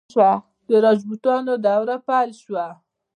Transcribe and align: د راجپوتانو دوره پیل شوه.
د 0.67 0.69
راجپوتانو 0.85 1.53
دوره 1.65 1.95
پیل 2.07 2.29
شوه. 2.43 2.65